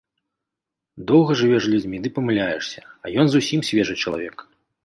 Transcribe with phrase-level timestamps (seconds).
[1.11, 4.37] Доўга жывеш з людзьмі ды памыляешся, а ён зусім свежы чалавек.